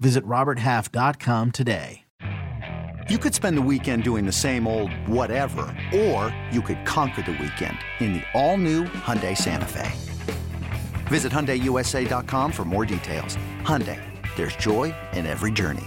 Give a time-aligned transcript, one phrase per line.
[0.00, 2.04] Visit RobertHalf.com today.
[3.10, 7.32] You could spend the weekend doing the same old whatever, or you could conquer the
[7.32, 9.92] weekend in the all-new Hyundai Santa Fe.
[11.08, 13.36] Visit HyundaiUSA.com for more details.
[13.60, 14.00] Hyundai,
[14.36, 15.84] there's joy in every journey.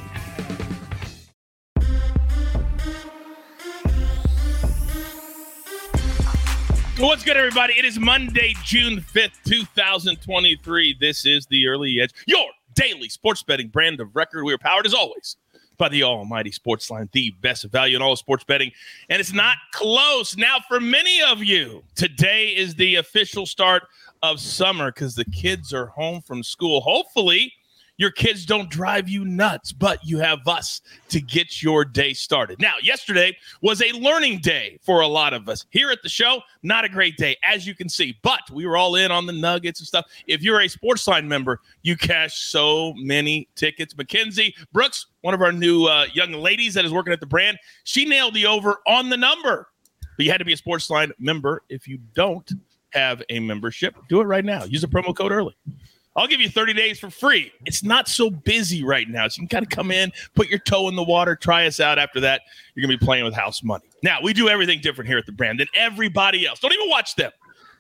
[7.00, 7.74] What's good, everybody?
[7.78, 10.98] It is Monday, June 5th, 2023.
[11.00, 14.44] This is the Early Edge, your daily sports betting brand of record.
[14.44, 15.36] We are powered, as always,
[15.78, 18.72] by the almighty Sportsline, the best value in all sports betting.
[19.10, 20.38] And it's not close.
[20.38, 23.84] Now, for many of you, today is the official start
[24.24, 26.82] of summer because the kids are home from school.
[26.82, 27.52] Hopefully,
[27.98, 32.60] your kids don't drive you nuts, but you have us to get your day started.
[32.62, 36.42] Now, yesterday was a learning day for a lot of us here at the show.
[36.64, 39.34] Not a great day, as you can see, but we were all in on the
[39.34, 40.06] nuggets and stuff.
[40.28, 43.98] If you're a Sportsline member, you cash so many tickets.
[43.98, 47.58] Mackenzie Brooks, one of our new uh, young ladies that is working at the brand,
[47.84, 49.70] she nailed the over on the number.
[50.18, 51.64] But you had to be a Sportsline member.
[51.70, 52.52] If you don't
[52.92, 54.64] have a membership, do it right now.
[54.64, 55.56] Use a promo code early.
[56.18, 57.52] I'll give you 30 days for free.
[57.66, 59.28] It's not so busy right now.
[59.28, 61.80] So you can kind of come in, put your toe in the water, try us
[61.80, 62.00] out.
[62.00, 62.42] After that,
[62.74, 63.86] you're going to be playing with house money.
[64.02, 66.60] Now, we do everything different here at the brand than everybody else.
[66.60, 67.32] Don't even watch them.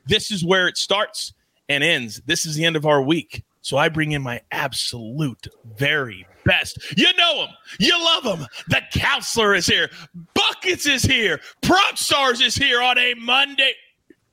[0.06, 1.34] This is where it starts
[1.68, 2.22] and ends.
[2.28, 3.44] This is the end of our week.
[3.62, 6.78] So I bring in my absolute very best.
[6.96, 7.50] You know him.
[7.80, 8.48] You love him.
[8.70, 9.90] The counselor is here.
[10.36, 11.42] Buckets is here.
[11.64, 13.74] Propstarz is here on a Monday.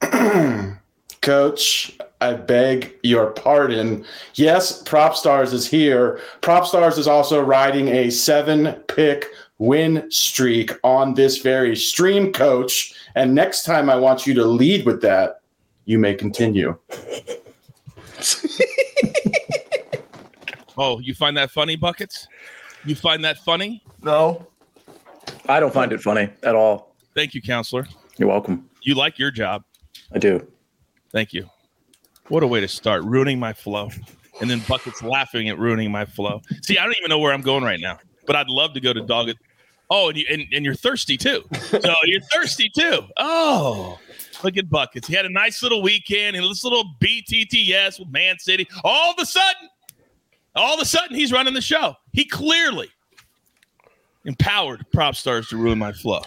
[1.24, 4.04] Coach, I beg your pardon.
[4.34, 6.20] Yes, Propstarz is here.
[6.42, 9.24] Propstarz is also riding a seven pick
[9.56, 12.94] win streak on this very stream, Coach.
[13.14, 15.40] And next time I want you to lead with that.
[15.86, 16.76] You may continue.
[20.76, 22.28] oh, you find that funny, Buckets?
[22.84, 23.82] You find that funny?
[24.02, 24.46] No.
[25.48, 26.94] I don't find it funny at all.
[27.14, 27.86] Thank you, counselor.
[28.18, 28.68] You're welcome.
[28.82, 29.64] You like your job.
[30.12, 30.46] I do.
[31.14, 31.48] Thank you.
[32.26, 33.88] What a way to start, ruining my flow.
[34.40, 36.42] And then Buckets laughing at ruining my flow.
[36.62, 38.92] See, I don't even know where I'm going right now, but I'd love to go
[38.92, 39.30] to Dog.
[39.90, 41.44] Oh, and, you, and, and you're thirsty too.
[41.70, 43.02] So you're thirsty too.
[43.16, 44.00] Oh,
[44.42, 45.06] look at Buckets.
[45.06, 48.66] He had a nice little weekend and this little BTTS with Man City.
[48.82, 49.68] All of a sudden,
[50.56, 51.94] all of a sudden, he's running the show.
[52.12, 52.88] He clearly
[54.24, 56.22] empowered Propstarz to ruin my flow.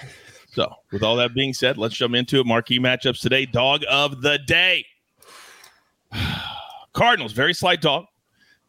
[0.57, 2.47] So, with all that being said, let's jump into it.
[2.47, 3.45] Marquee matchups today.
[3.45, 4.87] Dog of the day.
[6.93, 8.05] Cardinals, very slight dog.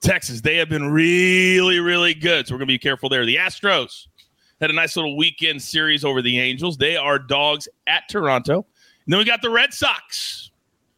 [0.02, 2.46] Texas, they have been really, really good.
[2.46, 3.24] So we're going to be careful there.
[3.24, 4.06] The Astros
[4.60, 6.76] had a nice little weekend series over the Angels.
[6.76, 8.56] They are dogs at Toronto.
[8.56, 8.66] And
[9.06, 10.50] then we got the Red Sox,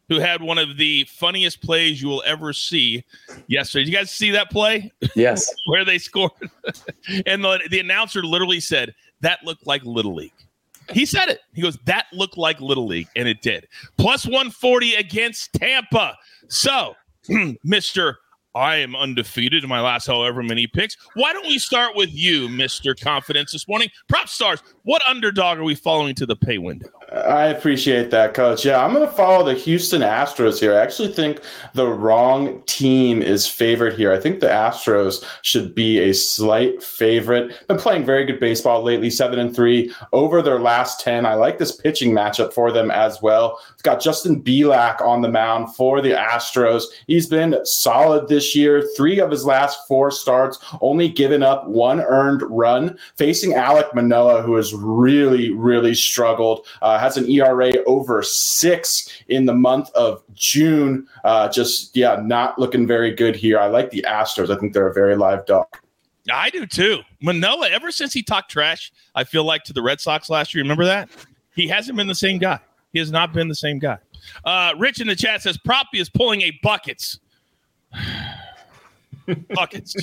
[0.09, 3.05] who had one of the funniest plays you will ever see
[3.47, 3.85] yesterday.
[3.85, 4.91] Did you guys see that play?
[5.15, 5.49] Yes.
[5.67, 6.31] Where they scored.
[7.25, 10.33] and the, the announcer literally said, that looked like Little League.
[10.93, 11.39] He said it.
[11.53, 13.67] He goes, that looked like Little League, and it did.
[13.97, 16.17] Plus 140 against Tampa.
[16.47, 16.95] So,
[17.29, 18.15] Mr.
[18.53, 20.97] I am undefeated in my last however many picks.
[21.13, 22.99] Why don't we start with you, Mr.
[22.99, 23.89] Confidence, this morning?
[24.11, 26.89] Propstarz, what underdog are we following to the pay window?
[27.11, 28.63] I appreciate that, coach.
[28.63, 30.73] Yeah, I'm going to follow the Houston Astros here.
[30.73, 31.41] I actually think
[31.73, 34.13] the wrong team is favored here.
[34.13, 37.67] I think the Astros should be a slight favorite.
[37.67, 41.25] Been playing very good baseball lately, 7 and 3 over their last 10.
[41.25, 43.59] I like this pitching matchup for them as well.
[43.83, 46.83] Got Justin Bielak on the mound for the Astros.
[47.07, 48.87] He's been solid this year.
[48.95, 54.43] 3 of his last 4 starts, only given up one earned run, facing Alec Manoah
[54.43, 56.65] who has really really struggled.
[56.81, 61.07] Uh, has an ERA over six in the month of June.
[61.23, 63.59] Uh, just, yeah, not looking very good here.
[63.59, 64.55] I like the Astros.
[64.55, 65.65] I think they're a very live dog.
[66.31, 66.99] I do too.
[67.21, 70.63] Manoah, ever since he talked trash, I feel like to the Red Sox last year,
[70.63, 71.09] remember that?
[71.55, 72.59] He hasn't been the same guy.
[72.93, 73.97] He has not been the same guy.
[74.45, 77.19] Uh, Rich in the chat says Proppy is pulling a buckets.
[79.55, 79.95] buckets.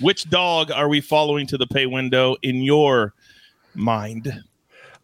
[0.00, 3.14] Which dog are we following to the pay window in your
[3.74, 4.42] mind?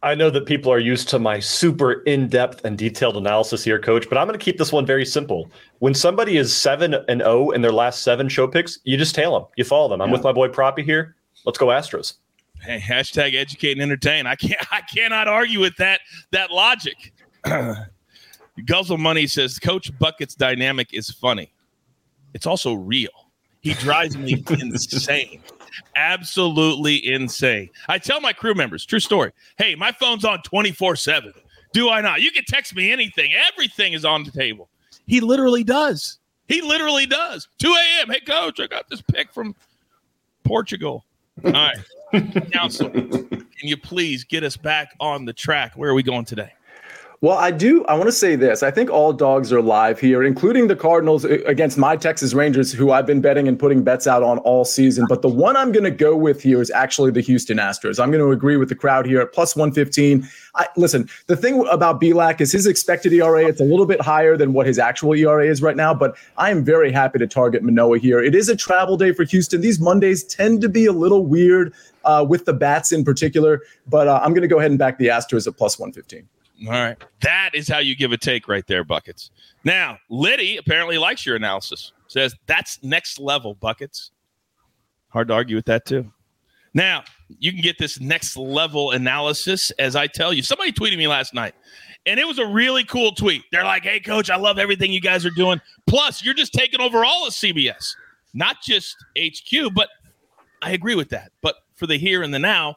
[0.05, 3.79] I know that people are used to my super in depth and detailed analysis here,
[3.79, 5.49] coach, but I'm going to keep this one very simple.
[5.79, 9.33] When somebody is 7 and 0 in their last seven show picks, you just tail
[9.39, 9.49] them.
[9.57, 10.01] You follow them.
[10.01, 10.15] I'm yeah.
[10.15, 11.15] with my boy Proppy here.
[11.45, 12.15] Let's go Astros.
[12.61, 14.27] Hey, hashtag educate and entertain.
[14.27, 16.01] I can't I cannot argue with that
[16.31, 17.13] that logic.
[18.67, 21.53] Guzzle Money says Coach Bucket's dynamic is funny.
[22.35, 23.11] It's also real.
[23.61, 25.43] He drives me insane.
[25.97, 27.71] Absolutely insane.
[27.89, 29.33] I tell my crew members, true story.
[29.57, 31.33] Hey, my phone's on 24-7.
[31.73, 32.21] Do I not?
[32.21, 33.33] You can text me anything.
[33.53, 34.69] Everything is on the table.
[35.07, 36.19] He literally does.
[36.49, 37.49] He literally does.
[37.59, 38.11] 2 a.m.
[38.11, 39.55] Hey, coach, I got this pick from
[40.45, 41.05] Portugal.
[41.45, 41.79] All right.
[42.53, 45.73] Council, can you please get us back on the track?
[45.77, 46.53] Where are we going today?
[47.23, 47.85] Well, I do.
[47.85, 48.65] I want to say this.
[48.65, 52.73] I think all dogs are live here, including the Cardinals uh, against my Texas Rangers,
[52.73, 55.07] who I've been betting and putting bets out on all season.
[55.09, 58.03] But the one I'm going to go with here is actually the Houston Astros.
[58.03, 60.29] I'm going to agree with the crowd here at plus 115.
[60.57, 63.47] I, listen, the thing about Bielak is his expected ERA.
[63.47, 66.51] It's a little bit higher than what his actual ERA is right now, but I
[66.51, 68.19] am very happy to target Manoah here.
[68.19, 69.61] It is a travel day for Houston.
[69.61, 71.73] These Mondays tend to be a little weird
[72.05, 74.99] uh, with the bats in particular, but uh, I'm going to go ahead and back
[74.99, 76.27] the Astros at plus 115.
[76.67, 76.97] All right.
[77.23, 79.31] That is how you give a take right there, Buckets.
[79.64, 81.93] Now, Liddy apparently likes your analysis.
[82.06, 84.11] Says that's next level, Buckets.
[85.09, 86.12] Hard to argue with that, too.
[86.75, 87.05] Now,
[87.38, 90.43] you can get this next level analysis as I tell you.
[90.43, 91.55] Somebody tweeted me last night,
[92.06, 93.43] and it was a really cool tweet.
[93.53, 95.61] They're like, hey, coach, I love everything you guys are doing.
[95.87, 97.94] Plus, you're just taking over all of CBS,
[98.32, 99.88] not just HQ, but
[100.62, 101.32] I agree with that.
[101.43, 102.76] But for the here and the now,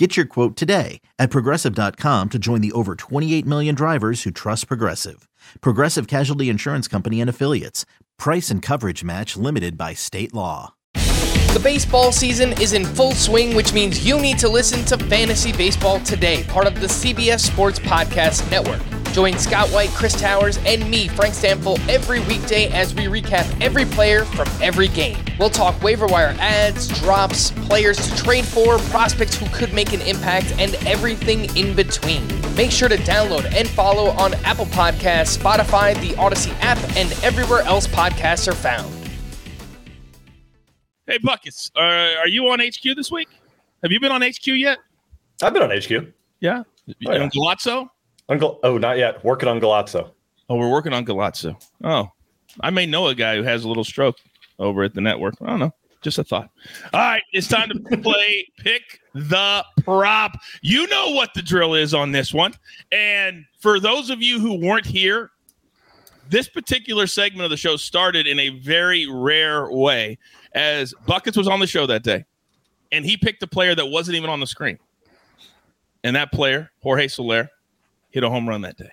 [0.00, 4.66] Get your quote today at progressive.com to join the over 28 million drivers who trust
[4.66, 5.28] Progressive.
[5.60, 7.84] Progressive Casualty Insurance Company and Affiliates.
[8.18, 10.72] Price and coverage match limited by state law.
[10.94, 15.52] The baseball season is in full swing, which means you need to listen to Fantasy
[15.52, 18.99] Baseball Today, part of the CBS Sports Podcast Network.
[19.12, 23.84] Join Scott White, Chris Towers, and me, Frank Stampfl, every weekday as we recap every
[23.84, 25.18] player from every game.
[25.38, 30.00] We'll talk waiver wire ads, drops, players to trade for, prospects who could make an
[30.02, 32.24] impact, and everything in between.
[32.54, 37.62] Make sure to download and follow on Apple Podcasts, Spotify, the Odyssey app, and everywhere
[37.62, 38.94] else podcasts are found.
[41.06, 43.28] Hey, Buckets, uh, are you on HQ this week?
[43.82, 44.78] Have you been on HQ yet?
[45.42, 46.12] I've been on HQ.
[46.38, 46.62] Yeah.
[46.88, 47.22] Oh, yeah.
[47.22, 47.88] On Galazzo?
[48.38, 49.24] Gal- oh, not yet.
[49.24, 50.10] Working on Galazzo.
[50.48, 51.60] Oh, we're working on Galazzo.
[51.84, 52.08] Oh,
[52.60, 54.16] I may know a guy who has a little stroke
[54.58, 55.34] over at the network.
[55.40, 55.74] I don't know.
[56.02, 56.50] Just a thought.
[56.94, 60.32] All right, it's time to play Pick the Prop.
[60.62, 62.54] You know what the drill is on this one.
[62.90, 65.30] And for those of you who weren't here,
[66.30, 70.16] this particular segment of the show started in a very rare way
[70.54, 72.24] as Buckets was on the show that day
[72.92, 74.78] and he picked a player that wasn't even on the screen.
[76.02, 77.50] And that player, Jorge Soler,
[78.10, 78.90] hit a home run that day.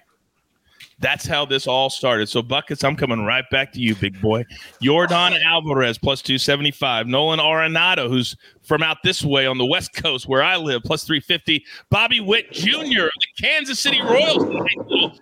[1.00, 2.28] That's how this all started.
[2.28, 4.44] So, Buckets, I'm coming right back to you, big boy.
[4.82, 7.06] Jordan Alvarez, plus 275.
[7.06, 11.04] Nolan Arenado, who's from out this way on the West Coast where I live, plus
[11.04, 11.64] 350.
[11.92, 15.20] Bobby Witt Jr., of the Kansas City Royals.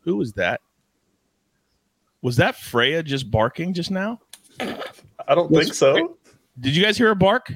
[0.00, 0.60] Who was that?
[2.20, 4.20] Was that Freya just barking just now?
[4.60, 6.18] I don't think so.
[6.60, 7.52] Did you guys hear a bark?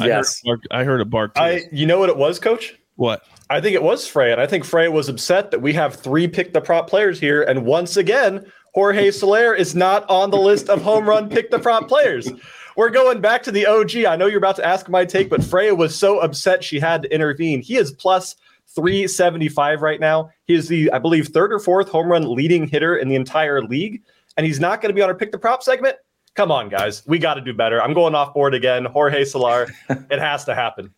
[0.00, 0.40] I Yes.
[0.44, 1.34] heard a bark, I heard a bark.
[1.34, 1.40] Too.
[1.42, 2.76] I, you know what it was, Coach?
[2.96, 3.24] What?
[3.50, 6.28] I think it was Freya, and I think Freya was upset that we have three
[6.28, 8.44] pick the prop players here, and once again,
[8.74, 12.30] Jorge Soler is not on the list of home run pick the prop players.
[12.76, 14.04] We're going back to the OG.
[14.06, 17.02] I know you're about to ask my take, but Freya was so upset she had
[17.02, 17.60] to intervene.
[17.60, 18.34] He is plus
[18.74, 20.30] 375 right now.
[20.46, 23.62] He is the, I believe, third or fourth home run leading hitter in the entire
[23.62, 24.02] league,
[24.36, 25.96] and he's not going to be on our pick the prop segment.
[26.34, 27.02] Come on, guys.
[27.06, 27.82] We got to do better.
[27.82, 28.86] I'm going off board again.
[28.86, 29.68] Jorge Soler.
[29.90, 30.94] it has to happen.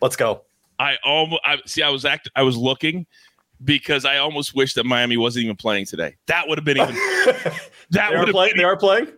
[0.00, 0.42] Let's go.
[0.78, 1.82] I almost I see.
[1.82, 2.28] I was act.
[2.36, 3.06] I was looking
[3.64, 6.16] because I almost wish that Miami wasn't even playing today.
[6.26, 6.94] That would have been even.
[6.94, 8.56] that They are would have.
[8.56, 9.08] They are playing.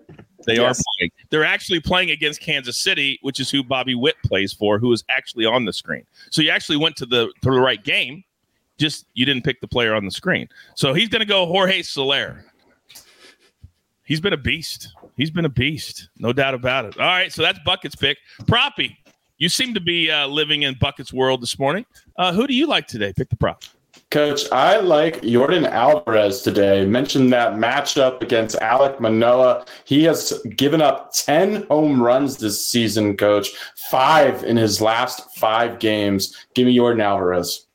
[0.46, 0.78] They Yes.
[0.78, 1.10] are playing.
[1.30, 5.02] They're actually playing against Kansas City, which is who Bobby Witt plays for, who is
[5.08, 6.04] actually on the screen.
[6.30, 8.22] So you actually went to the to the right game.
[8.78, 10.48] Just you didn't pick the player on the screen.
[10.74, 12.44] So he's going to go Jorge Soler.
[14.04, 14.92] He's been a beast.
[15.16, 16.98] He's been a beast, no doubt about it.
[17.00, 18.18] All right, so that's Bucket's pick.
[18.42, 18.94] Proppy,
[19.38, 21.84] you seem to be uh, living in Bucket's world this morning.
[22.16, 23.12] Uh, who do you like today?
[23.12, 23.62] Pick the prop.
[24.10, 26.86] Coach, I like Jordan Alvarez today.
[26.86, 29.64] Mentioned that matchup against Alec Manoah.
[29.84, 33.48] He has given up 10 home runs this season, coach.
[33.90, 36.36] Five in his last five games.
[36.54, 37.66] Give me Jordan Alvarez.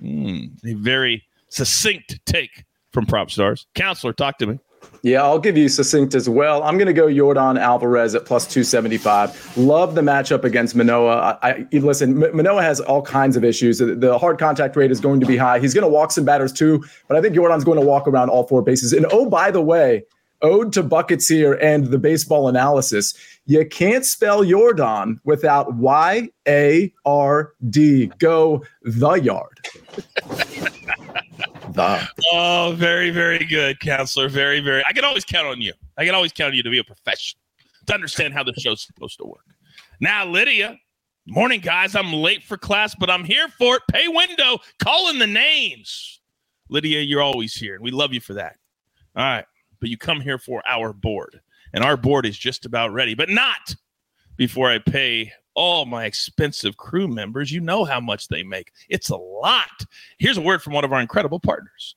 [0.00, 3.66] Mm, a very succinct take from Propstarz.
[3.74, 4.58] Counselor, talk to me.
[5.02, 6.62] Yeah, I'll give you succinct as well.
[6.62, 9.56] I'm going to go Jordan Alvarez at plus 275.
[9.56, 11.38] Love the matchup against Manoah.
[11.42, 13.78] I, I listen, M- Manoah has all kinds of issues.
[13.78, 15.60] The, the hard contact rate is going to be high.
[15.60, 18.30] He's going to walk some batters too, but I think Jordan's going to walk around
[18.30, 18.92] all four bases.
[18.92, 20.02] And oh, by the way,
[20.42, 23.14] ode to buckets here and the baseball analysis.
[23.46, 28.06] You can't spell Yordan without Y A R D.
[28.18, 29.58] Go the yard.
[32.32, 34.28] Oh, very, very good, counselor.
[34.28, 34.82] Very, very.
[34.88, 35.72] I can always count on you.
[35.96, 37.40] I can always count on you to be a professional,
[37.86, 39.44] to understand how the show's supposed to work.
[40.00, 40.78] Now, Lydia,
[41.26, 41.94] morning, guys.
[41.94, 43.82] I'm late for class, but I'm here for it.
[43.90, 46.20] Pay window, calling the names.
[46.68, 48.56] Lydia, you're always here, and we love you for that.
[49.16, 49.44] All right.
[49.80, 51.40] But you come here for our board,
[51.72, 53.74] and our board is just about ready, but not
[54.36, 57.50] before I pay all my expensive crew members.
[57.50, 58.72] You know how much they make.
[58.88, 59.84] It's a lot.
[60.18, 61.96] Here's a word from one of our incredible partners.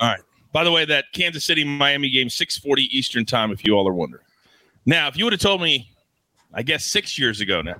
[0.00, 0.20] All right.
[0.52, 3.92] By the way, that Kansas City Miami game, 640 Eastern time, if you all are
[3.92, 4.24] wondering.
[4.86, 5.90] Now, if you would have told me,
[6.54, 7.76] I guess six years ago now,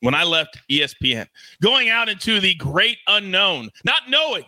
[0.00, 1.26] when I left ESPN,
[1.62, 4.44] going out into the great unknown, not knowing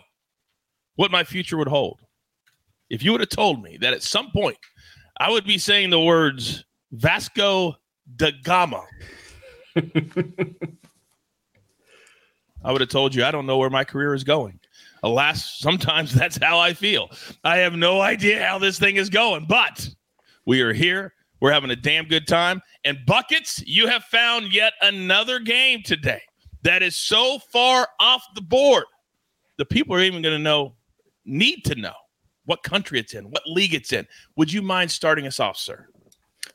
[0.95, 1.99] what my future would hold,
[2.89, 4.57] if you would have told me that at some point
[5.17, 7.75] I would be saying the words Vasco
[8.15, 8.83] da Gama,
[12.63, 14.59] I would have told you I don't know where my career is going.
[15.03, 17.09] Alas, sometimes that's how I feel.
[17.43, 19.87] I have no idea how this thing is going, but
[20.45, 21.13] we are here.
[21.39, 22.61] We're having a damn good time.
[22.85, 26.21] And Buckets, you have found yet another game today
[26.63, 28.85] that is so far off the board.
[29.57, 30.75] The people are even going to know,
[31.25, 31.93] need to know
[32.45, 34.07] what country it's in, what league it's in.
[34.37, 35.87] Would you mind starting us off, sir?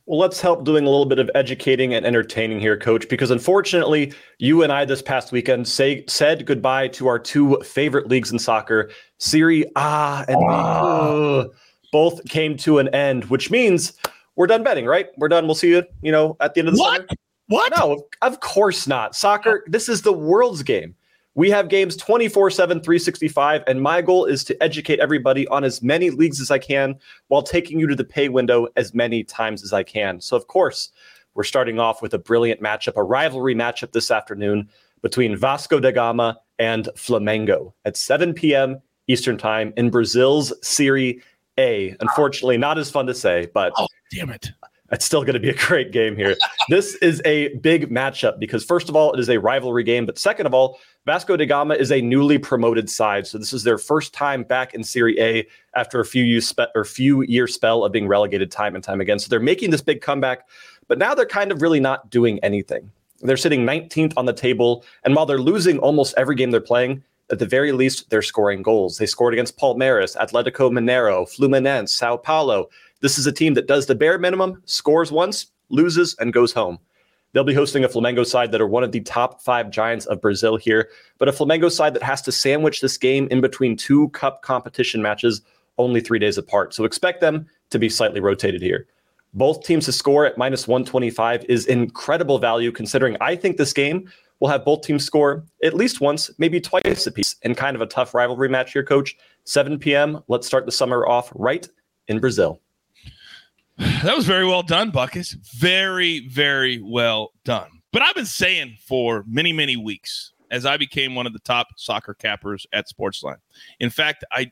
[0.08, 4.14] Well, let's help doing a little bit of educating and entertaining here, Coach, because unfortunately,
[4.38, 8.38] you and I this past weekend say, said goodbye to our two favorite leagues in
[8.38, 11.44] soccer, Serie A and uh,
[11.92, 13.92] both came to an end, which means
[14.34, 15.08] we're done betting, right?
[15.18, 15.44] We're done.
[15.44, 16.96] We'll see you, you know, at the end of the what?
[16.96, 17.08] summer.
[17.48, 17.72] What?
[17.76, 19.14] No, of course not.
[19.14, 20.94] Soccer, this is the world's game.
[21.38, 25.84] We have games 24 7, 365, and my goal is to educate everybody on as
[25.84, 29.62] many leagues as I can while taking you to the pay window as many times
[29.62, 30.20] as I can.
[30.20, 30.90] So, of course,
[31.34, 34.68] we're starting off with a brilliant matchup, a rivalry matchup this afternoon
[35.00, 38.82] between Vasco da Gama and Flamengo at 7 p.m.
[39.06, 41.22] Eastern Time in Brazil's Serie
[41.56, 41.94] A.
[42.00, 43.72] Unfortunately, not as fun to say, but.
[43.76, 44.50] Oh, damn it.
[44.90, 46.34] It's still going to be a great game here.
[46.70, 50.06] this is a big matchup because, first of all, it is a rivalry game.
[50.06, 53.26] But second of all, Vasco da Gama is a newly promoted side.
[53.26, 56.72] So this is their first time back in Serie A after a few years spe-
[56.74, 59.18] or few year spell of being relegated time and time again.
[59.18, 60.48] So they're making this big comeback,
[60.86, 62.90] but now they're kind of really not doing anything.
[63.20, 64.84] They're sitting 19th on the table.
[65.04, 68.62] And while they're losing almost every game they're playing, at the very least, they're scoring
[68.62, 68.96] goals.
[68.96, 72.70] They scored against Palmeiras, Atletico Mineiro, Fluminense, Sao Paulo.
[73.00, 76.78] This is a team that does the bare minimum, scores once, loses, and goes home.
[77.32, 80.20] They'll be hosting a Flamengo side that are one of the top five giants of
[80.20, 80.88] Brazil here,
[81.18, 85.02] but a Flamengo side that has to sandwich this game in between two cup competition
[85.02, 85.42] matches
[85.76, 86.74] only three days apart.
[86.74, 88.86] So expect them to be slightly rotated here.
[89.34, 94.10] Both teams to score at minus 125 is incredible value considering I think this game
[94.40, 97.82] will have both teams score at least once, maybe twice a piece in kind of
[97.82, 99.16] a tough rivalry match here, coach.
[99.44, 100.22] 7 p.m.
[100.28, 101.68] Let's start the summer off right
[102.08, 102.60] in Brazil.
[103.78, 105.32] That was very well done, Buckets.
[105.56, 107.68] Very, very well done.
[107.92, 111.68] But I've been saying for many, many weeks as I became one of the top
[111.76, 113.38] soccer cappers at Sportsline.
[113.80, 114.50] In fact, I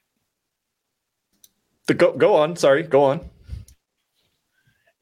[1.87, 2.57] the go go on.
[2.57, 3.29] Sorry, go on.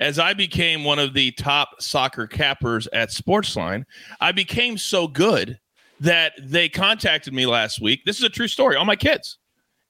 [0.00, 3.85] As I became one of the top soccer cappers at Sportsline,
[4.21, 5.59] I became so good
[6.00, 8.04] that they contacted me last week.
[8.04, 8.76] This is a true story.
[8.76, 9.38] All my kids,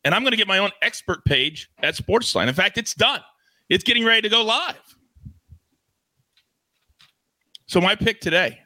[0.04, 2.48] and I'm going to get my own expert page at Sportsline.
[2.48, 3.20] In fact, it's done.
[3.74, 4.76] It's getting ready to go live.
[7.66, 8.60] So my pick today,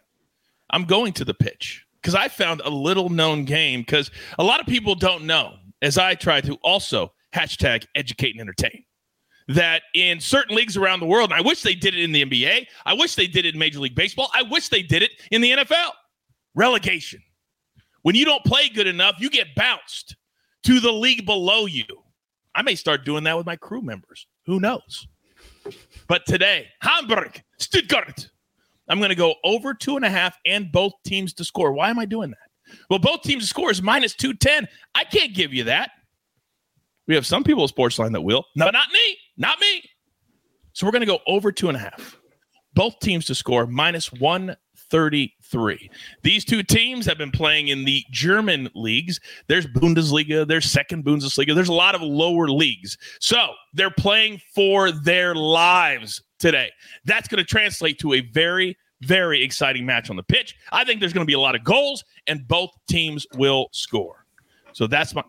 [0.68, 4.60] I'm going to the pitch because I found a little known game because a lot
[4.60, 5.54] of people don't know.
[5.80, 8.84] As I try to also hashtag educate and entertain.
[9.46, 12.26] That in certain leagues around the world, and I wish they did it in the
[12.26, 15.12] NBA, I wish they did it in Major League Baseball, I wish they did it
[15.30, 15.92] in the NFL.
[16.54, 17.22] Relegation.
[18.02, 20.16] When you don't play good enough, you get bounced
[20.64, 21.86] to the league below you.
[22.54, 24.26] I may start doing that with my crew members.
[24.48, 25.06] Who knows?
[26.08, 28.30] But today, Hamburg, Stuttgart.
[28.88, 31.74] I'm going to go over two and a half and both teams to score.
[31.74, 32.78] Why am I doing that?
[32.88, 34.66] Well, both teams to score is minus 210.
[34.94, 35.90] I can't give you that.
[37.06, 38.46] We have some people at Sportsline that will.
[38.56, 39.18] No, not me.
[39.36, 39.82] Not me.
[40.72, 42.16] So we're going to go over two and a half.
[42.72, 44.10] Both teams to score minus
[44.90, 45.90] 133.
[46.22, 49.20] These two teams have been playing in the German leagues.
[49.46, 51.54] There's Bundesliga, there's second Bundesliga.
[51.54, 52.96] There's a lot of lower leagues.
[53.20, 56.70] So they're playing for their lives today.
[57.04, 60.56] That's going to translate to a very, very exciting match on the pitch.
[60.72, 64.24] I think there's going to be a lot of goals, and both teams will score.
[64.72, 65.22] So that's my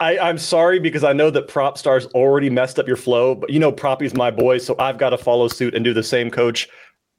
[0.00, 3.58] I, I'm sorry because I know that Propstarz already messed up your flow, but you
[3.58, 6.68] know Proppy's my boy, so I've got to follow suit and do the same, Coach.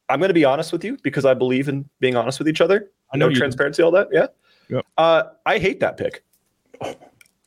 [0.09, 2.62] I'm going to be honest with you because I believe in being honest with each
[2.62, 2.91] other.
[3.12, 4.09] I know transparency, all that.
[4.12, 4.27] Yeah.
[4.69, 4.85] Yep.
[4.97, 6.24] Uh, I hate that pick.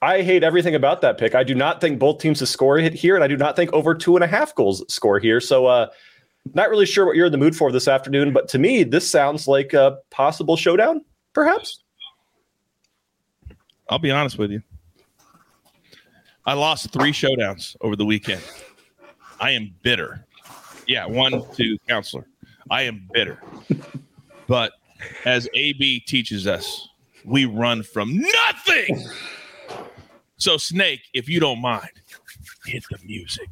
[0.00, 1.34] I hate everything about that pick.
[1.34, 3.94] I do not think both teams to score here, and I do not think over
[3.94, 5.40] two and a half goals score here.
[5.40, 5.88] So, uh,
[6.54, 9.10] not really sure what you're in the mood for this afternoon, but to me, this
[9.10, 11.82] sounds like a possible showdown, perhaps.
[13.88, 14.62] I'll be honest with you.
[16.46, 18.42] I lost three showdowns over the weekend.
[19.40, 20.24] I am bitter.
[20.86, 22.26] Yeah, one to counselor.
[22.70, 23.40] I am bitter.
[24.46, 24.72] But
[25.25, 26.88] as AB teaches us,
[27.25, 29.06] we run from nothing.
[30.37, 31.90] So, Snake, if you don't mind,
[32.66, 33.48] hit the music.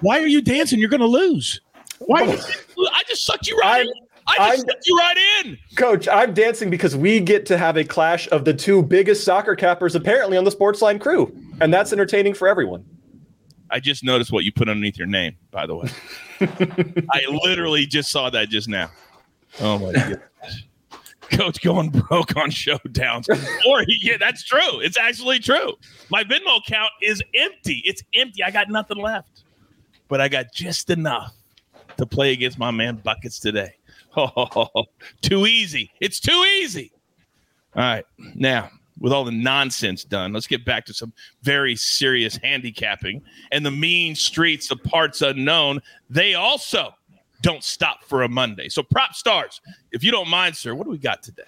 [0.00, 0.80] Why are you dancing?
[0.80, 1.60] You're going to lose.
[2.00, 2.22] Why?
[2.22, 3.92] I just sucked you right I'm, in.
[4.26, 5.58] I just I'm- you right in.
[5.76, 9.54] Coach, I'm dancing because we get to have a clash of the two biggest soccer
[9.56, 12.84] cappers apparently on the Sportsline crew, and that's entertaining for everyone.
[13.70, 15.88] I just noticed what you put underneath your name, by the way.
[16.40, 18.90] I literally just saw that just now.
[19.60, 20.20] Oh my goodness.
[21.30, 23.26] Coach going broke on showdowns.
[23.66, 24.80] Or yeah, that's true.
[24.80, 25.72] It's actually true.
[26.10, 27.80] My Venmo account is empty.
[27.86, 28.42] It's empty.
[28.44, 29.44] I got nothing left.
[30.08, 31.32] But I got just enough
[31.96, 33.72] to play against my man Buckets today.
[34.16, 34.84] Oh,
[35.22, 35.90] too easy.
[36.00, 36.92] It's too easy.
[37.74, 38.04] All right.
[38.34, 38.70] Now,
[39.00, 43.70] with all the nonsense done, let's get back to some very serious handicapping and the
[43.70, 45.80] mean streets of parts unknown.
[46.10, 46.94] They also
[47.40, 48.68] don't stop for a Monday.
[48.68, 51.42] So, Propstarz, if you don't mind, sir, what do we got today?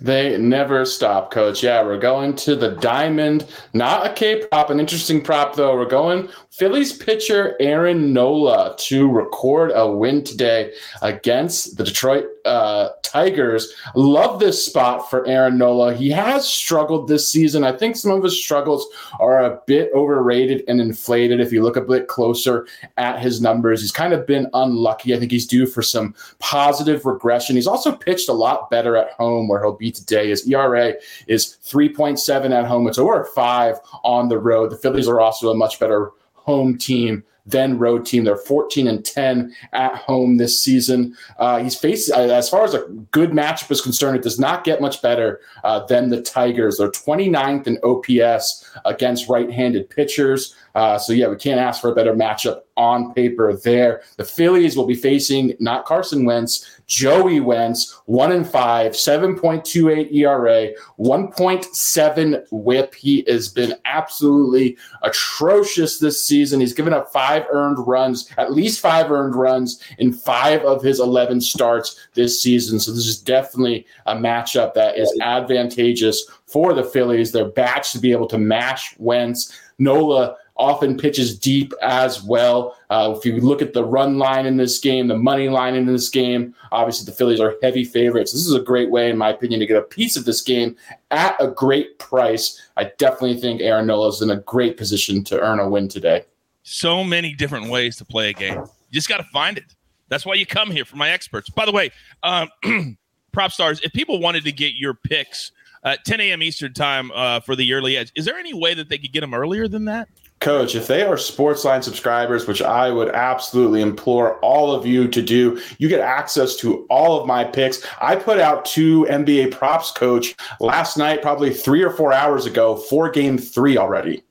[0.00, 1.62] They never stop, coach.
[1.62, 3.46] Yeah, we're going to the diamond.
[3.74, 5.74] Not a K prop, an interesting prop, though.
[5.74, 12.90] We're going Phillies pitcher Aaron Nola to record a win today against the Detroit uh,
[13.02, 13.72] Tigers.
[13.94, 15.94] Love this spot for Aaron Nola.
[15.94, 17.64] He has struggled this season.
[17.64, 18.86] I think some of his struggles
[19.18, 23.80] are a bit overrated and inflated if you look a bit closer at his numbers.
[23.80, 25.14] He's kind of been unlucky.
[25.14, 27.56] I think he's due for some positive regression.
[27.56, 30.28] He's also pitched a lot better at home where he'll be today.
[30.28, 30.94] His ERA
[31.26, 32.86] is 3.7 at home.
[32.88, 34.70] It's over five on the road.
[34.70, 38.24] The Phillies are also a much better home team than road team.
[38.24, 41.16] They're 14 and 10 at home this season.
[41.38, 44.64] Uh, he's faced, uh, as far as a good matchup is concerned, it does not
[44.64, 46.78] get much better uh, than the Tigers.
[46.78, 50.54] They're 29th in OPS against right handed pitchers.
[50.74, 54.00] Uh, so, yeah, we can't ask for a better matchup on paper there.
[54.16, 60.70] The Phillies will be facing not Carson Wentz, Joey Wentz, 1 and 5, 7.28 ERA,
[60.98, 62.94] 1.7 whip.
[62.94, 66.58] He has been absolutely atrocious this season.
[66.58, 71.00] He's given up five earned runs, at least five earned runs in five of his
[71.00, 72.80] 11 starts this season.
[72.80, 77.30] So, this is definitely a matchup that is advantageous for the Phillies.
[77.30, 79.54] They're batched to be able to match Wentz.
[79.78, 82.76] Nola often pitches deep as well.
[82.90, 85.86] Uh, if you look at the run line in this game, the money line in
[85.86, 88.32] this game, obviously the Phillies are heavy favorites.
[88.32, 90.76] This is a great way, in my opinion, to get a piece of this game
[91.10, 92.60] at a great price.
[92.76, 96.24] I definitely think Aaron Nola is in a great position to earn a win today.
[96.62, 98.58] So many different ways to play a game.
[98.58, 99.74] You just got to find it.
[100.08, 101.48] That's why you come here for my experts.
[101.48, 101.90] By the way,
[102.22, 102.50] um,
[103.32, 105.52] Propstarz, if people wanted to get your picks
[105.84, 106.42] uh, 10 a.m.
[106.42, 109.20] Eastern time uh, for the early edge, is there any way that they could get
[109.20, 110.08] them earlier than that?
[110.40, 115.20] Coach, if they are Sportsline subscribers, which I would absolutely implore all of you to
[115.20, 117.86] do, you get access to all of my picks.
[118.00, 122.76] I put out two NBA props, Coach, last night, probably three or four hours ago,
[122.76, 124.22] for game three already.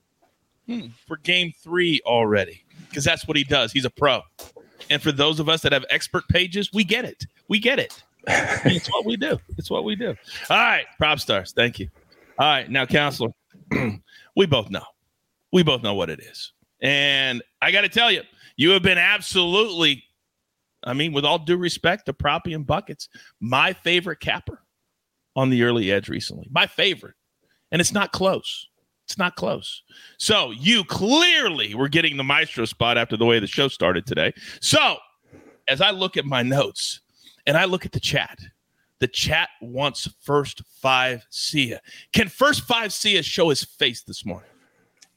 [0.65, 3.71] Hmm, for game three already, because that's what he does.
[3.71, 4.21] He's a pro.
[4.89, 7.27] And for those of us that have expert pages, we get it.
[7.49, 8.01] We get it.
[8.27, 9.37] it's what we do.
[9.59, 10.15] It's what we do.
[10.49, 11.53] All right, Propstarz.
[11.53, 11.87] Thank you.
[12.39, 13.29] All right, now, counselor,
[14.35, 14.85] we both know
[15.51, 16.53] we both know what it is.
[16.81, 18.21] And I got to tell you,
[18.55, 20.03] you have been absolutely,
[20.83, 23.09] I mean, with all due respect to Proppy and Buckets,
[23.39, 24.63] my favorite capper
[25.35, 26.47] on the early edge recently.
[26.51, 27.15] My favorite.
[27.71, 28.67] And it's not close.
[29.05, 29.83] It's not close.
[30.17, 34.33] So you clearly were getting the maestro spot after the way the show started today.
[34.61, 34.97] So
[35.67, 37.01] as I look at my notes
[37.45, 38.39] and I look at the chat,
[38.99, 41.81] the chat wants first five Sia.
[42.13, 44.49] Can first five Sia show his face this morning?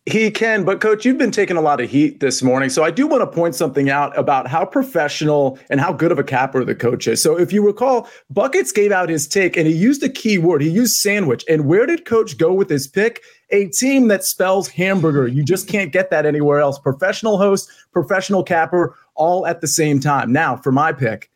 [0.07, 2.71] He can, but coach, you've been taking a lot of heat this morning.
[2.71, 6.19] So I do want to point something out about how professional and how good of
[6.19, 7.23] a capper the coach is.
[7.23, 10.61] So if you recall, Buckets gave out his take and he used a key word.
[10.61, 11.45] He used sandwich.
[11.49, 13.23] And where did coach go with his pick?
[13.51, 15.29] A team that spells hamburger.
[15.29, 16.81] You just can't get that anywhere else.
[16.81, 20.33] Professional host, professional capper, all at the same time.
[20.33, 21.31] Now, for my pick,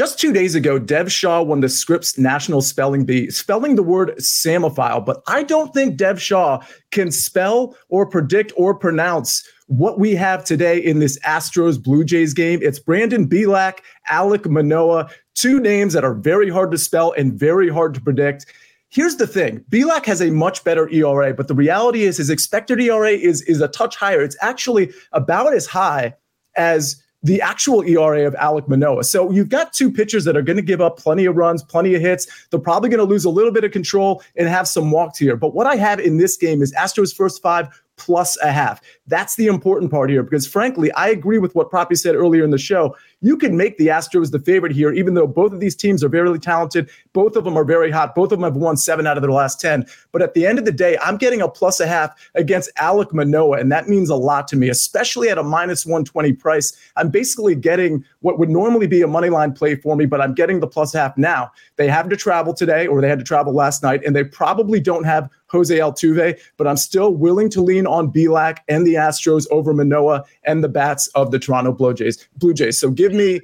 [0.00, 4.14] just two days ago, Dev Shah won the Scripps National Spelling Bee, spelling the word
[4.16, 5.04] psammophile.
[5.04, 10.42] But I don't think Dev Shah can spell or predict or pronounce what we have
[10.42, 12.60] today in this Astros Blue Jays game.
[12.62, 17.68] It's Brandon Bielak, Alec Manoah, two names that are very hard to spell and very
[17.68, 18.46] hard to predict.
[18.88, 22.80] Here's the thing Bielak has a much better ERA, but the reality is his expected
[22.80, 24.22] ERA is, is a touch higher.
[24.22, 26.14] It's actually about as high
[26.56, 29.04] as the actual ERA of Alec Manoah.
[29.04, 31.94] So you've got two pitchers that are going to give up plenty of runs, plenty
[31.94, 32.26] of hits.
[32.50, 35.36] They're probably going to lose a little bit of control and have some walks here.
[35.36, 38.80] But what I have in this game is Astros first five plus a half.
[39.06, 42.50] That's the important part here because, frankly, I agree with what Proppy said earlier in
[42.50, 42.96] the show.
[43.22, 46.08] You can make the Astros the favorite here, even though both of these teams are
[46.08, 46.88] very talented.
[47.12, 48.14] Both of them are very hot.
[48.14, 49.86] Both of them have won seven out of their last 10.
[50.12, 53.12] But at the end of the day, I'm getting a plus a half against Alec
[53.12, 56.76] Manoah, and that means a lot to me, especially at a minus 120 price.
[56.96, 60.34] I'm basically getting what would normally be a money line play for me, but I'm
[60.34, 61.50] getting the plus half now.
[61.76, 64.80] They have to travel today, or they had to travel last night, and they probably
[64.80, 69.46] don't have Jose Altuve, but I'm still willing to lean on Bielak and the Astros
[69.50, 72.28] over Manoah and the bats of the Toronto Blue Jays.
[72.36, 72.78] Blue Jays.
[72.78, 73.40] So give me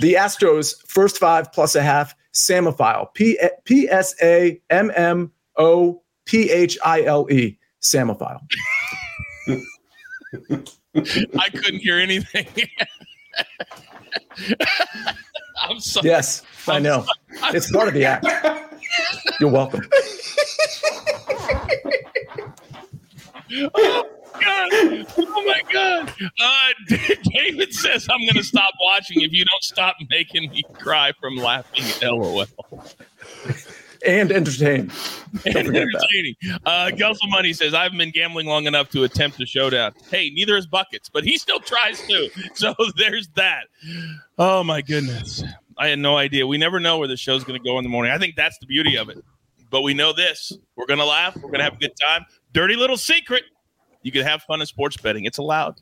[0.00, 2.14] the Astros first five plus a half.
[2.32, 3.12] psammophile.
[3.14, 7.58] P P S A M M O P H I L E.
[7.80, 8.40] psammophile.
[11.38, 12.46] I couldn't hear anything.
[15.62, 16.08] I'm sorry.
[16.08, 17.04] Yes, I know.
[17.54, 18.26] It's part of the act.
[19.40, 19.82] You're welcome.
[24.44, 25.06] oh god!
[25.18, 26.12] Oh my god!
[26.40, 26.96] Uh,
[27.32, 31.36] David says I'm going to stop watching if you don't stop making me cry from
[31.36, 31.84] laughing.
[32.02, 32.46] LOL.
[34.06, 34.90] And entertain.
[35.46, 36.34] And entertaining.
[36.64, 39.92] Uh, Guzzle Money says I haven't been gambling long enough to attempt a showdown.
[40.10, 42.30] Hey, neither is Buckets, but he still tries to.
[42.54, 43.64] So there's that.
[44.38, 45.42] Oh my goodness!
[45.76, 46.46] I had no idea.
[46.46, 48.12] We never know where the show's going to go in the morning.
[48.12, 49.22] I think that's the beauty of it.
[49.70, 51.34] But we know this: we're going to laugh.
[51.36, 52.24] We're going to have a good time.
[52.52, 53.44] Dirty little secret:
[54.06, 55.24] you can have fun in sports betting.
[55.24, 55.80] It's allowed.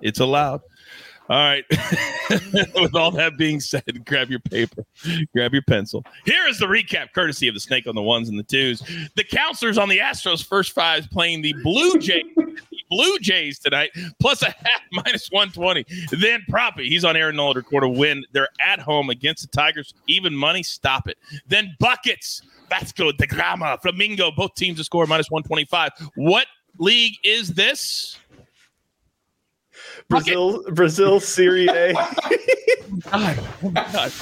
[0.00, 0.62] It's allowed.
[1.28, 1.64] All right.
[2.74, 4.84] With all that being said, grab your paper,
[5.34, 6.02] grab your pencil.
[6.24, 8.80] Here is the recap, courtesy of the snake on the ones and the twos.
[9.16, 12.24] The counselors on the Astros first five playing the Blue Jays.
[12.88, 15.84] Blue Jays tonight, plus a half minus 120.
[16.18, 18.24] Then Proppy, he's on Aaron Nola to record a win.
[18.32, 19.94] They're at home against the Tigers.
[20.08, 21.18] Even money, stop it.
[21.46, 25.92] Then Buckets, Vasco da Gama, Flamengo, both teams to score minus 125.
[26.16, 26.46] What
[26.78, 28.18] league is this?
[30.08, 31.92] Brazil, Brazil Serie A.
[33.10, 34.12] God, oh God.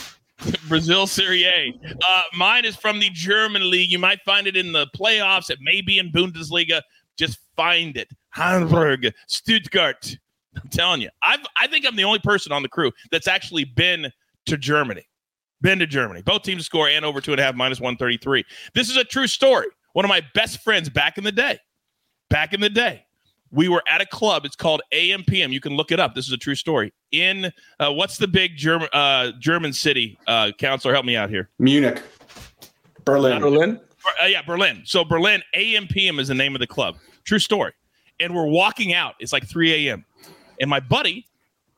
[0.68, 1.74] Brazil Serie A.
[2.08, 3.90] Uh, mine is from the German league.
[3.90, 5.50] You might find it in the playoffs.
[5.50, 6.82] It may be in Bundesliga.
[7.16, 8.08] Just find it.
[8.30, 10.16] Hamburg, Stuttgart.
[10.56, 13.64] I'm telling you, I've I think I'm the only person on the crew that's actually
[13.64, 14.10] been
[14.46, 15.06] to Germany.
[15.60, 16.22] Been to Germany.
[16.22, 18.44] Both teams score and over two and a half minus 133.
[18.74, 19.66] This is a true story.
[19.92, 21.58] One of my best friends back in the day,
[22.30, 23.04] back in the day,
[23.52, 24.44] we were at a club.
[24.46, 25.52] It's called AMPM.
[25.52, 26.14] You can look it up.
[26.14, 26.92] This is a true story.
[27.12, 30.18] In uh, what's the big German uh, German city?
[30.26, 31.50] Uh, counselor, help me out here.
[31.58, 32.02] Munich,
[33.04, 33.80] Berlin, Berlin.
[34.22, 34.82] Uh, yeah, Berlin.
[34.84, 36.96] So Berlin AMPM is the name of the club.
[37.24, 37.72] True story.
[38.18, 39.14] And we're walking out.
[39.18, 40.04] It's like 3 a.m.
[40.60, 41.26] And my buddy,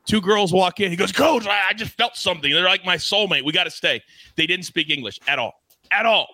[0.07, 0.91] two girls walk in.
[0.91, 2.53] He goes, "Coach, I, I just felt something.
[2.53, 3.45] They're like my soulmate.
[3.45, 4.03] We got to stay."
[4.37, 5.55] They didn't speak English at all.
[5.91, 6.29] At all.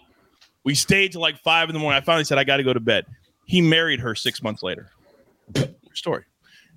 [0.64, 1.96] We stayed till like five in the morning.
[1.96, 3.06] I finally said, "I got to go to bed."
[3.48, 4.90] He married her six months later.
[5.94, 6.24] story.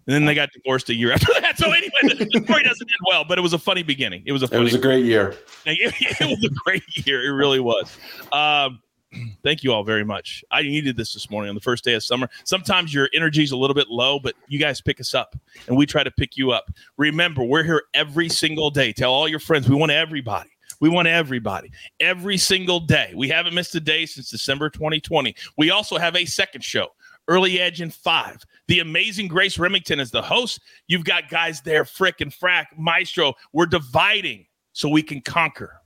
[0.08, 1.58] And then they got divorced a year after that.
[1.58, 4.24] So anyway, the, the story doesn't end well, but it was a funny beginning.
[4.26, 5.36] It was a it was a great year.
[5.66, 7.24] It, it was a great year.
[7.24, 7.96] It really was.
[8.32, 8.80] Um,
[9.44, 10.44] thank you all very much.
[10.50, 12.30] I needed this this morning on the first day of summer.
[12.46, 15.36] Sometimes your energy's a little bit low, but you guys pick us up
[15.68, 16.72] and we try to pick you up.
[16.98, 18.92] Remember, we're here every single day.
[18.92, 20.51] Tell all your friends we want everybody.
[20.82, 23.13] We want everybody every single day.
[23.15, 25.36] We haven't missed a day since December 2020.
[25.58, 26.88] We also have a second show
[27.28, 28.44] Early Edge in five.
[28.67, 30.60] The amazing Grace Remington is the host.
[30.88, 33.36] You've got guys there, Frick and Frack, Maestro.
[33.54, 35.80] We're dividing so we can conquer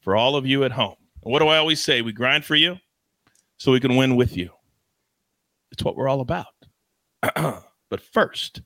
[0.00, 0.96] for all of you at home.
[1.24, 2.00] And what do I always say?
[2.00, 2.78] We grind for you
[3.58, 4.50] so we can win with you.
[5.72, 6.46] It's what we're all about.
[7.34, 8.62] but first,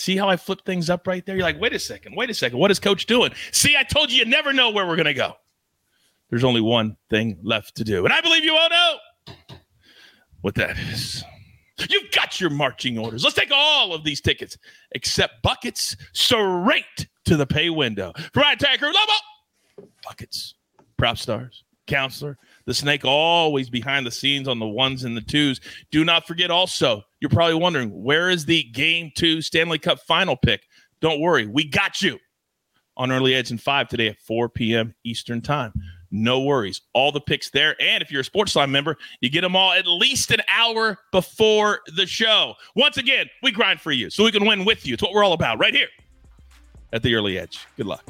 [0.00, 1.36] see how I flip things up right there?
[1.36, 2.58] You're like, wait a second, wait a second.
[2.58, 3.32] What is coach doing?
[3.52, 5.34] See, I told you you never know where we're going to go.
[6.30, 8.04] There's only one thing left to do.
[8.04, 9.36] And I believe you all know
[10.40, 11.22] what that is.
[11.88, 13.24] You've got your marching orders.
[13.24, 14.56] Let's take all of these tickets,
[14.92, 16.84] except buckets, straight
[17.24, 18.12] to the pay window.
[18.32, 20.54] For my entire crew, Lobo, buckets,
[20.98, 22.36] Propstarz, counselor,
[22.70, 25.60] the snake always behind the scenes on the ones and the twos.
[25.90, 30.36] Do not forget also, you're probably wondering, where is the game two Stanley Cup final
[30.36, 30.62] pick?
[31.00, 32.16] Don't worry, we got you
[32.96, 34.94] on Early Edge and 5 today at 4 p.m.
[35.02, 35.72] Eastern Time.
[36.12, 36.80] No worries.
[36.92, 37.74] All the picks there.
[37.82, 41.80] And if you're a Sportsline member, you get them all at least an hour before
[41.96, 42.54] the show.
[42.76, 44.94] Once again, we grind for you so we can win with you.
[44.94, 45.88] It's what we're all about right here
[46.92, 47.66] at the early edge.
[47.76, 48.04] Good luck.